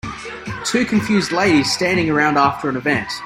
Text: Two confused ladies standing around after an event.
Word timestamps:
Two 0.65 0.83
confused 0.83 1.31
ladies 1.31 1.71
standing 1.71 2.09
around 2.09 2.35
after 2.35 2.67
an 2.69 2.75
event. 2.75 3.07